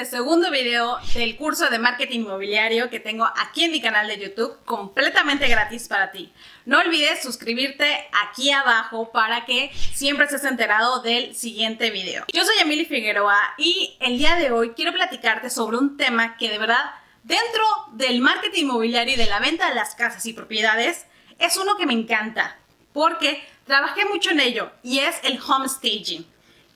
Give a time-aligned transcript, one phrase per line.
[0.00, 4.18] este segundo video del curso de marketing inmobiliario que tengo aquí en mi canal de
[4.18, 6.32] YouTube completamente gratis para ti.
[6.64, 12.24] No olvides suscribirte aquí abajo para que siempre estés enterado del siguiente video.
[12.32, 16.48] Yo soy Emily Figueroa y el día de hoy quiero platicarte sobre un tema que
[16.48, 17.62] de verdad dentro
[17.92, 21.04] del marketing inmobiliario y de la venta de las casas y propiedades
[21.38, 22.58] es uno que me encanta
[22.94, 26.24] porque trabajé mucho en ello y es el home staging.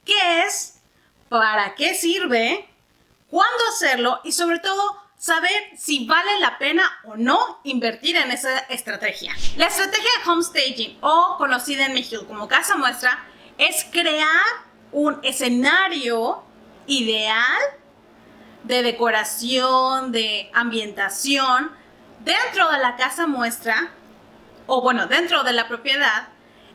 [0.05, 0.75] ¿Qué es?
[1.35, 2.69] para qué sirve,
[3.35, 4.81] cuándo hacerlo y sobre todo
[5.19, 9.35] saber si vale la pena o no invertir en esa estrategia.
[9.57, 13.25] La estrategia de home staging o conocida en México como casa muestra
[13.59, 14.47] es crear
[14.93, 16.45] un escenario
[16.87, 17.61] ideal
[18.63, 21.73] de decoración, de ambientación
[22.21, 23.91] dentro de la casa muestra
[24.69, 26.29] o bueno, dentro de la propiedad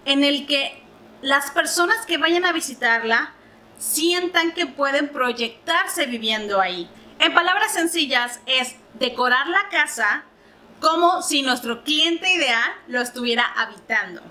[0.03, 0.83] en el que
[1.21, 3.33] las personas que vayan a visitarla
[3.79, 6.87] sientan que pueden proyectarse viviendo ahí.
[7.17, 10.25] En palabras sencillas, es decorar la casa
[10.79, 14.21] como si nuestro cliente ideal lo estuviera habitando.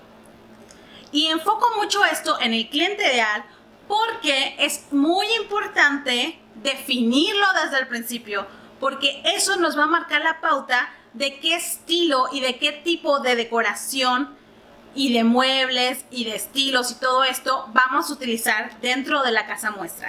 [1.11, 3.43] Y enfoco mucho esto en el cliente ideal
[3.87, 8.45] porque es muy importante definirlo desde el principio,
[8.79, 13.19] porque eso nos va a marcar la pauta de qué estilo y de qué tipo
[13.19, 14.37] de decoración
[14.95, 19.45] y de muebles y de estilos y todo esto vamos a utilizar dentro de la
[19.45, 20.07] casa muestra.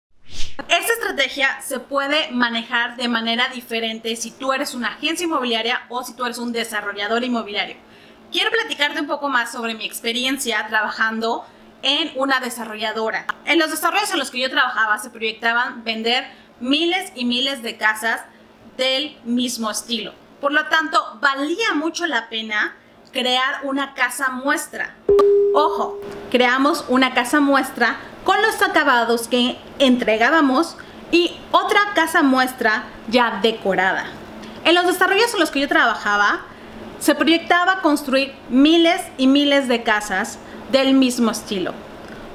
[0.68, 6.04] Esta estrategia se puede manejar de manera diferente si tú eres una agencia inmobiliaria o
[6.04, 7.76] si tú eres un desarrollador inmobiliario.
[8.30, 11.44] Quiero platicarte un poco más sobre mi experiencia trabajando
[11.82, 13.26] en una desarrolladora.
[13.44, 17.76] En los desarrollos en los que yo trabajaba se proyectaban vender miles y miles de
[17.76, 18.20] casas
[18.76, 20.12] del mismo estilo.
[20.40, 22.76] Por lo tanto, valía mucho la pena
[23.12, 24.94] crear una casa muestra.
[25.54, 30.76] Ojo, creamos una casa muestra con los acabados que entregábamos
[31.10, 34.06] y otra casa muestra ya decorada.
[34.64, 36.40] En los desarrollos en los que yo trabajaba,
[37.00, 40.38] se proyectaba construir miles y miles de casas
[40.70, 41.72] del mismo estilo.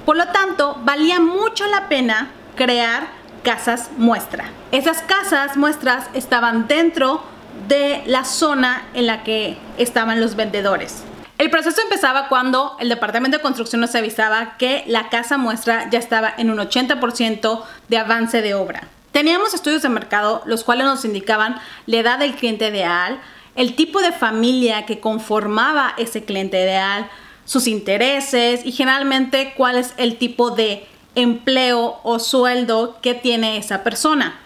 [0.05, 3.07] Por lo tanto, valía mucho la pena crear
[3.43, 4.45] casas muestra.
[4.71, 7.23] Esas casas muestras estaban dentro
[7.67, 11.03] de la zona en la que estaban los vendedores.
[11.37, 15.99] El proceso empezaba cuando el departamento de construcción nos avisaba que la casa muestra ya
[15.99, 18.87] estaba en un 80% de avance de obra.
[19.11, 21.57] Teníamos estudios de mercado los cuales nos indicaban
[21.87, 23.19] la edad del cliente ideal,
[23.55, 27.09] el tipo de familia que conformaba ese cliente ideal,
[27.45, 33.83] sus intereses y generalmente cuál es el tipo de empleo o sueldo que tiene esa
[33.83, 34.39] persona.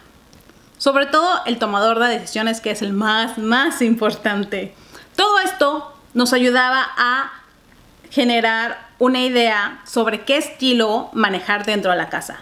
[0.80, 4.74] Sobre todo el tomador de decisiones que es el más, más importante.
[5.18, 7.34] Todo esto nos ayudaba a
[8.10, 12.40] generar una idea sobre qué estilo manejar dentro de la casa.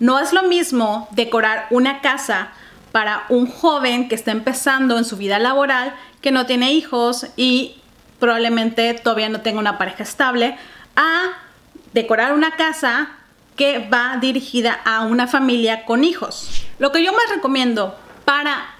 [0.00, 2.50] No es lo mismo decorar una casa
[2.92, 7.80] para un joven que está empezando en su vida laboral, que no tiene hijos y
[8.20, 10.58] probablemente todavía no tenga una pareja estable,
[10.94, 11.30] a
[11.94, 13.12] decorar una casa
[13.56, 16.67] que va dirigida a una familia con hijos.
[16.78, 18.74] Lo que yo más recomiendo para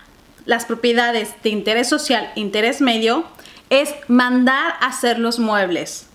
[0.45, 3.25] las propiedades de interés social, interés medio,
[3.71, 6.07] es mandar a hacer los muebles,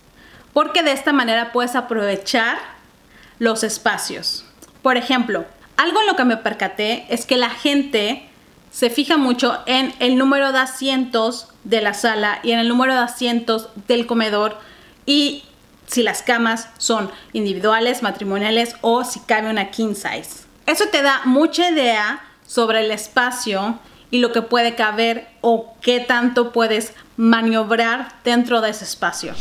[0.54, 2.58] porque de esta manera puedes aprovechar
[3.40, 4.46] los espacios.
[4.82, 5.46] Por ejemplo,
[5.78, 8.28] algo en lo que me percaté es que la gente
[8.72, 12.94] se fija mucho en el número de asientos de la sala y en el número
[12.94, 14.58] de asientos del comedor
[15.06, 15.44] y
[15.86, 20.46] si las camas son individuales, matrimoniales o si cabe una king size.
[20.66, 23.80] Eso te da mucha idea sobre el espacio
[24.12, 29.34] y lo que puede caber o qué tanto puedes maniobrar dentro de ese espacio.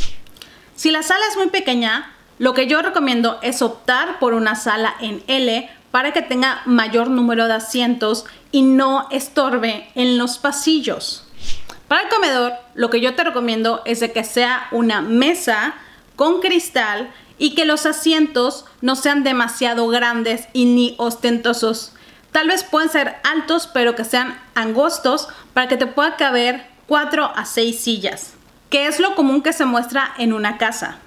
[0.75, 4.95] Si la sala es muy pequeña, lo que yo recomiendo es optar por una sala
[5.01, 11.29] en L para que tenga mayor número de asientos y no estorbe en los pasillos.
[11.87, 15.75] Para el comedor, lo que yo te recomiendo es de que sea una mesa
[16.17, 21.93] con cristal y que los asientos no sean demasiado grandes y ni ostentosos.
[22.31, 27.33] Tal vez pueden ser altos, pero que sean angostos para que te pueda caber 4
[27.35, 28.35] a 6 sillas,
[28.71, 30.99] que es lo común que se muestra en una casa.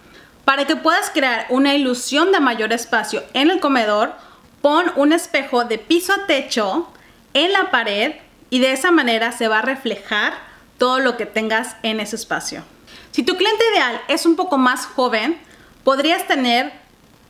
[0.44, 4.14] Para que puedas crear una ilusión de mayor espacio en el comedor,
[4.62, 6.92] pon un espejo de piso a techo
[7.34, 8.12] en la pared
[8.50, 10.34] y de esa manera se va a reflejar
[10.78, 12.66] todo lo que tengas en ese espacio.
[13.12, 15.40] Si tu cliente ideal es un poco más joven,
[15.86, 16.74] podrías tener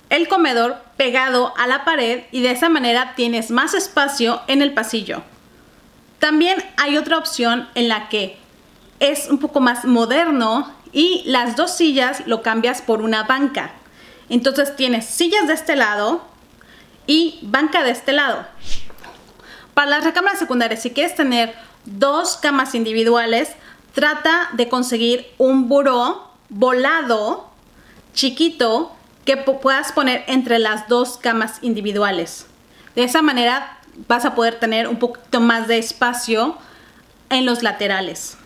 [0.10, 4.74] el comedor pegado a la pared y de esa manera tienes más espacio en el
[4.74, 5.22] pasillo.
[6.20, 8.38] También hay otra opción en la que
[9.00, 13.72] es un poco más moderno y las dos sillas lo cambias por una banca.
[14.30, 16.26] Entonces tienes sillas de este lado
[17.06, 18.46] y banca de este lado.
[19.74, 21.54] Para las recámaras secundarias, si quieres tener
[21.84, 23.52] dos camas individuales,
[23.94, 27.52] trata de conseguir un buró volado,
[28.16, 28.96] chiquito,
[29.26, 32.48] que puedas poner entre las dos camas individuales.
[32.96, 33.78] De esa manera
[34.08, 36.58] vas a poder tener un poquito más de espacio
[37.30, 38.38] en los laterales.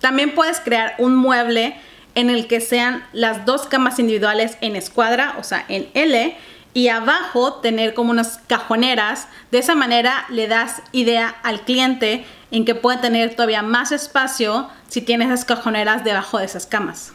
[0.00, 1.76] También puedes crear un mueble
[2.14, 6.36] en el que sean las dos camas individuales en escuadra, o sea, en L,
[6.72, 9.28] y abajo tener como unas cajoneras.
[9.50, 14.68] De esa manera le das idea al cliente en que puede tener todavía más espacio
[14.88, 17.12] si tiene esas cajoneras debajo de esas camas.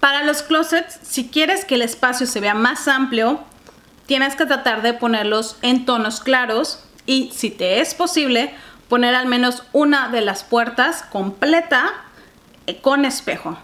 [0.00, 3.40] Para los closets, si quieres que el espacio se vea más amplio,
[4.06, 8.54] tienes que tratar de ponerlos en tonos claros y si te es posible,
[8.88, 11.92] poner al menos una de las puertas completa
[12.66, 13.58] eh, con espejo.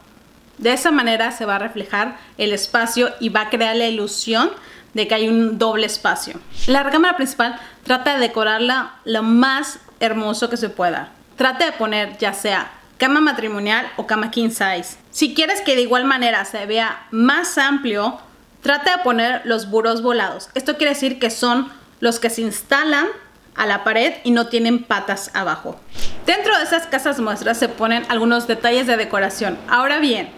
[0.58, 4.50] De esa manera se va a reflejar el espacio y va a crear la ilusión
[4.94, 6.40] de que hay un doble espacio.
[6.66, 11.10] La recámara principal trata de decorarla lo más hermoso que se pueda.
[11.36, 14.96] Trata de poner ya sea cama matrimonial o cama king size.
[15.10, 18.18] Si quieres que de igual manera se vea más amplio,
[18.62, 20.48] trata de poner los buros volados.
[20.54, 21.70] Esto quiere decir que son
[22.00, 23.06] los que se instalan
[23.54, 25.80] a la pared y no tienen patas abajo.
[26.26, 29.58] Dentro de esas casas muestras se ponen algunos detalles de decoración.
[29.68, 30.28] Ahora bien,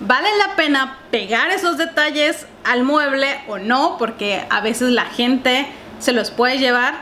[0.00, 3.96] ¿Vale la pena pegar esos detalles al mueble o no?
[3.98, 5.66] Porque a veces la gente
[6.00, 6.94] se los puede llevar.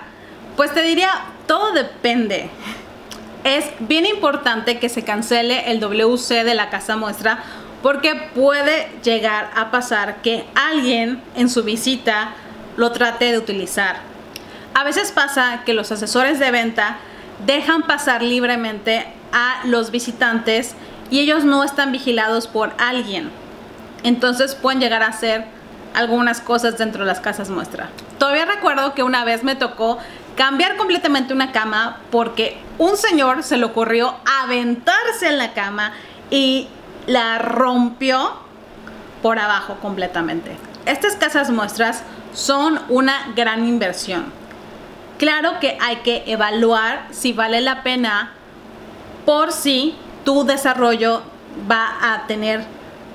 [0.56, 1.10] Pues te diría,
[1.48, 2.48] todo depende.
[3.44, 7.44] Es bien importante que se cancele el WC de la casa muestra
[7.82, 12.30] porque puede llegar a pasar que alguien en su visita
[12.78, 13.96] lo trate de utilizar.
[14.72, 16.96] A veces pasa que los asesores de venta
[17.44, 20.74] dejan pasar libremente a los visitantes
[21.10, 23.30] y ellos no están vigilados por alguien.
[24.04, 25.44] Entonces pueden llegar a hacer
[25.92, 27.90] algunas cosas dentro de las casas muestra.
[28.18, 29.98] Todavía recuerdo que una vez me tocó
[30.36, 35.92] cambiar completamente una cama porque un señor se le ocurrió aventarse en la cama
[36.30, 36.68] y
[37.06, 38.32] la rompió
[39.22, 40.56] por abajo completamente.
[40.86, 42.02] Estas casas muestras
[42.32, 44.24] son una gran inversión.
[45.18, 48.32] Claro que hay que evaluar si vale la pena
[49.24, 49.94] por si
[50.24, 51.22] tu desarrollo
[51.70, 52.64] va a tener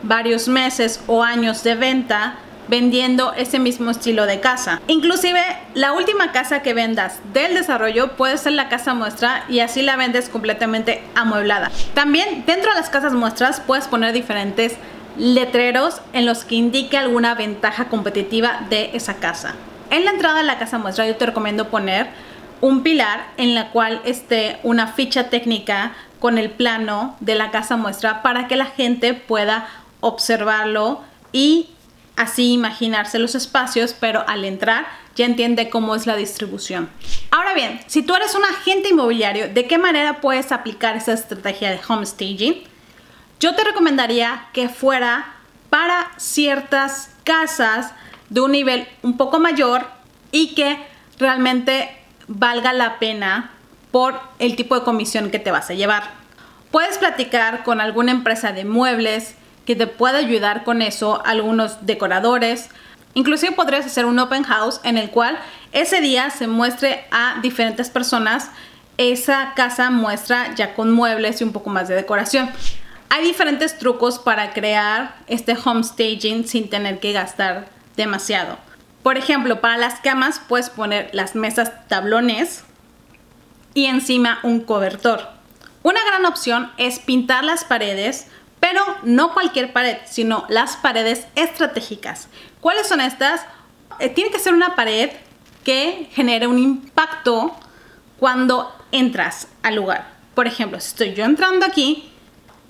[0.01, 2.36] varios meses o años de venta
[2.69, 4.80] vendiendo ese mismo estilo de casa.
[4.88, 5.42] Inclusive
[5.74, 9.95] la última casa que vendas del desarrollo puede ser la casa muestra y así la
[9.95, 11.71] vendes completamente amueblada.
[11.94, 14.77] También dentro de las casas muestras puedes poner diferentes
[15.18, 19.56] letreros en los que indique alguna ventaja competitiva de esa casa.
[19.89, 22.07] En la entrada de la casa muestra yo te recomiendo poner
[22.62, 27.77] un pilar en la cual esté una ficha técnica con el plano de la casa
[27.77, 29.68] muestra para que la gente pueda
[30.01, 31.01] observarlo
[31.31, 31.69] y
[32.19, 34.86] así imaginarse los espacios, pero al entrar
[35.16, 36.89] ya entiende cómo es la distribución.
[37.31, 41.71] Ahora bien, si tú eres un agente inmobiliario, ¿de qué manera puedes aplicar esa estrategia
[41.71, 42.63] de home staging?
[43.39, 45.33] Yo te recomendaría que fuera
[45.69, 47.94] para ciertas casas
[48.30, 49.88] de un nivel un poco mayor
[50.33, 50.77] y que
[51.19, 51.89] realmente
[52.27, 53.51] valga la pena
[53.92, 56.12] por el tipo de comisión que te vas a llevar.
[56.69, 59.36] Puedes platicar con alguna empresa de muebles
[59.69, 62.70] que te pueda ayudar con eso, algunos decoradores.
[63.13, 65.38] Inclusive podrías hacer un open house en el cual
[65.74, 68.50] ese día se muestre a diferentes personas
[68.98, 72.50] esa casa muestra ya con muebles y un poco más de decoración.
[73.10, 78.58] Hay diferentes trucos para crear este home staging sin tener que gastar demasiado.
[79.03, 82.63] Por ejemplo, para las camas puedes poner las mesas tablones
[83.75, 85.29] y encima un cobertor.
[85.84, 88.27] Una gran opción es pintar las paredes,
[88.69, 92.27] pero no cualquier pared, sino las paredes estratégicas.
[92.61, 93.41] ¿Cuáles son estas?
[93.99, 95.09] Eh, tiene que ser una pared
[95.63, 97.55] que genere un impacto
[98.19, 100.11] cuando entras al lugar.
[100.35, 102.11] Por ejemplo, si estoy yo entrando aquí,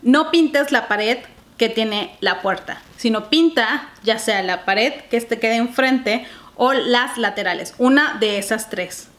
[0.02, 1.18] no pintes la pared
[1.58, 6.26] que tiene la puerta, sino pinta ya sea la pared que te quede enfrente
[6.56, 9.10] o las laterales, una de esas tres.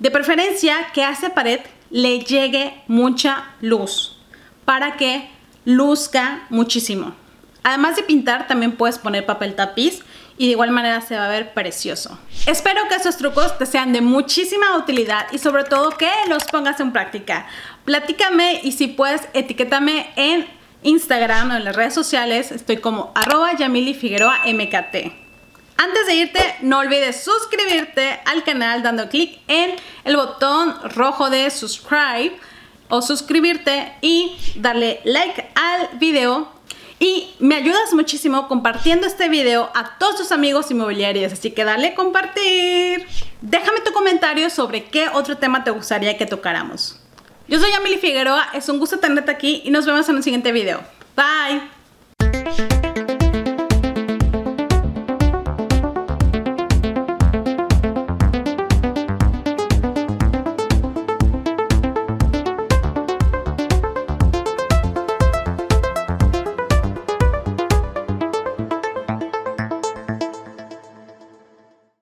[0.00, 4.18] De preferencia que a esa pared le llegue mucha luz
[4.66, 5.37] para que
[5.68, 7.14] luzca muchísimo.
[7.62, 10.00] Además de pintar, también puedes poner papel tapiz
[10.38, 12.18] y de igual manera se va a ver precioso.
[12.46, 16.80] Espero que estos trucos te sean de muchísima utilidad y sobre todo que los pongas
[16.80, 17.46] en práctica.
[17.84, 20.46] Platícame y si puedes, etiquétame en
[20.84, 22.50] Instagram o en las redes sociales.
[22.50, 25.12] Estoy como arroba Yamili Figueroa MKT.
[25.76, 31.50] Antes de irte, no olvides suscribirte al canal dando clic en el botón rojo de
[31.50, 32.38] subscribe
[32.88, 36.48] o suscribirte y darle like al video.
[37.00, 41.94] Y me ayudas muchísimo compartiendo este video a todos tus amigos inmobiliarios, así que dale
[41.94, 43.06] compartir.
[43.40, 46.98] Déjame tu comentario sobre qué otro tema te gustaría que tocáramos.
[47.46, 50.50] Yo soy Amelie Figueroa, es un gusto tenerte aquí y nos vemos en un siguiente
[50.50, 50.80] video.
[51.16, 52.87] Bye.